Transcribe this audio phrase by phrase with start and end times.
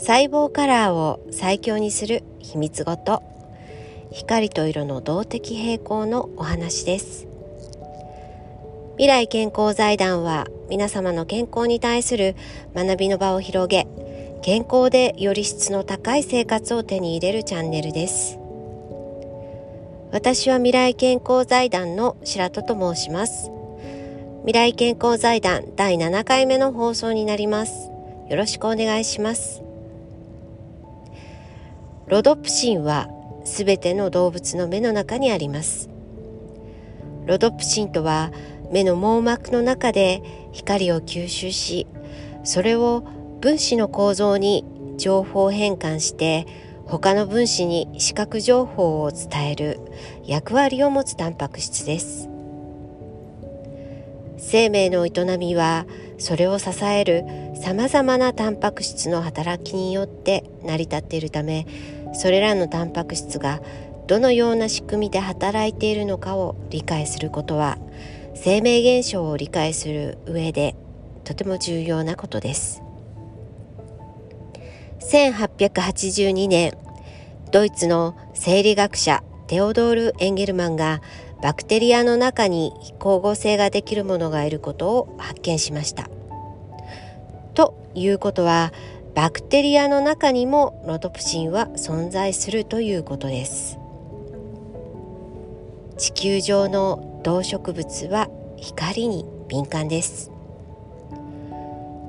[0.00, 3.22] 細胞カラーを最強にする秘密ごと
[4.10, 7.28] 光と色の動的平衡のお話です。
[8.92, 12.34] 未来健康財団は皆様の健康に対する
[12.74, 13.86] 学びの場を広げ
[14.40, 18.38] 健康でより質の高い生活を手に入れるチャンネルです。
[20.12, 23.50] 私は未来健康財団の白戸と申します。
[24.46, 27.90] 未来健康財団第7回目の放送になります。
[28.30, 29.69] よろしくお願いします。
[32.10, 33.08] ロドプシンは
[33.44, 35.88] すべての動物の目の中にあります。
[37.24, 38.32] ロドプシンとは
[38.72, 40.20] 目の網膜の中で
[40.50, 41.86] 光を吸収し
[42.42, 43.04] それを
[43.40, 44.64] 分子の構造に
[44.96, 46.48] 情報変換して
[46.84, 49.78] 他の分子に視覚情報を伝える
[50.24, 52.28] 役割を持つタンパク質です。
[54.36, 55.86] 生命の営みは
[56.18, 61.66] それを支えるさまざまなタンパク質の働きによって成り立っているため
[62.12, 63.60] それらのタンパク質が
[64.06, 67.78] どのような仕組みで働いているのかを理解することは
[68.34, 70.74] 生命現象を理解する上で
[71.24, 72.82] とても重要なことです
[75.00, 76.72] 1882年
[77.52, 81.02] ドイツの生理学者テオドール・エンゲルマンが
[81.42, 86.08] バクテリアの中に光合成ができるものがいることを発見しました。
[87.54, 88.72] ということは
[89.14, 93.78] バクテリアの中にもロトプシンは存在するということです。
[95.98, 100.30] 地球上の動植物は光に敏感です。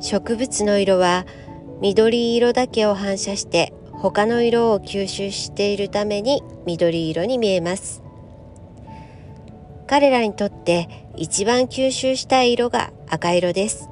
[0.00, 1.26] 植物の色は
[1.80, 8.02] 緑色だけを反射して他の色を吸収しているために緑色に見えます。
[9.86, 13.89] 彼らにとって一番吸収したい色が赤色です。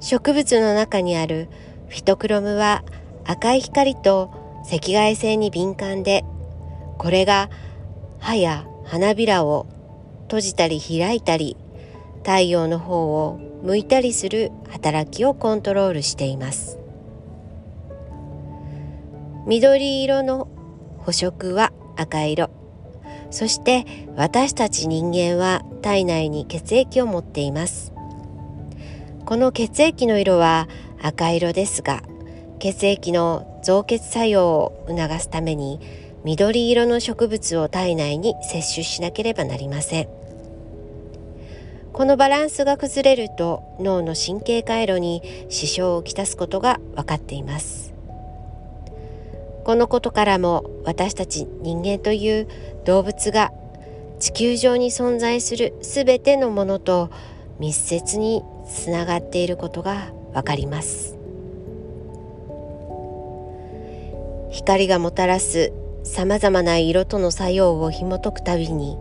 [0.00, 1.48] 植物の中にある
[1.88, 2.84] フィトクロムは
[3.24, 4.30] 赤い光と
[4.72, 6.24] 赤外線に敏感で
[6.98, 7.50] これが
[8.18, 9.66] 歯や花びらを
[10.22, 11.56] 閉じたり開いたり
[12.18, 16.78] 太陽の方を向いたりする働きをコントロールしています。
[19.46, 20.46] 緑色の
[20.98, 22.50] 捕食は赤色。
[23.30, 23.86] そして
[24.16, 27.97] 私たち人間は体内に血液を持っています。
[29.28, 30.68] この血液の色は
[31.02, 32.02] 赤色ですが
[32.60, 35.80] 血液の造血作用を促すために
[36.24, 40.08] 緑色の植物を体内に摂取しなければなりません。
[41.92, 47.92] このバランスが崩れると脳の神経回路に支障をきたすことが分かっています。
[49.62, 52.48] このことからも私たち人間という
[52.86, 53.52] 動物が
[54.20, 57.10] 地球上に存在する全てのものと
[57.58, 61.16] 密接につながっていることがわかります。
[64.50, 65.72] 光がもたらす
[66.04, 68.96] さまざまな色との作用を紐解くたびに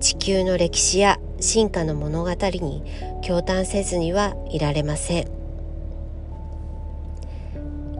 [0.00, 2.82] 地球の歴史や進化の物語に
[3.22, 5.28] 驚嘆せずにはいられません。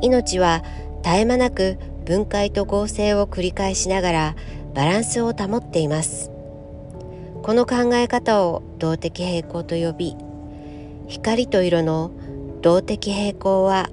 [0.00, 0.62] 命は
[1.02, 4.36] 絶え間なく分解と合成を繰り返しながら
[4.74, 6.30] バランスを保っています。
[7.42, 10.16] この考え方を動的平衡と呼び
[11.06, 12.10] 光と色の
[12.62, 13.90] 動的平衡は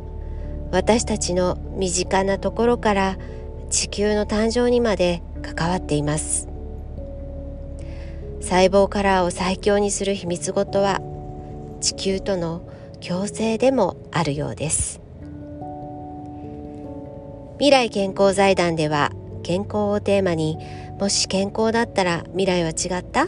[0.72, 3.18] 私たちの身近なところから
[3.70, 6.48] 地球の誕生にまで関わっています。
[8.40, 11.00] 細胞カラーを最強にする秘密ごとは
[11.80, 12.62] 地球との
[13.06, 15.02] 共生でもあるようです。
[17.58, 19.12] 未来健康財団では
[19.44, 20.58] 健康をテーマに
[21.00, 23.28] もし健康だったら未来は違った？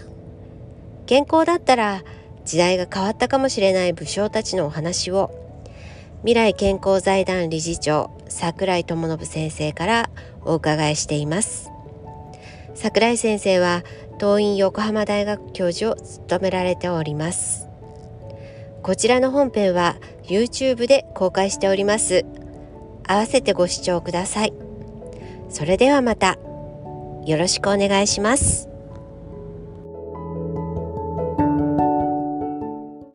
[1.06, 2.04] 健康だったら
[2.46, 5.32] 時代が変わったかもしれない武将たちのお話を
[6.22, 10.10] 未来健康財団理事長桜井智信先生から
[10.46, 11.70] お伺いしています。
[12.76, 13.84] 桜井先生は
[14.20, 17.68] 東院横浜大学教授を務められております。
[18.82, 22.26] こちらの本編は YouTube で公開しております。
[23.06, 24.54] 合わせてご視聴ください。
[25.50, 26.38] それではまた。
[27.26, 28.73] よろしくお願いします。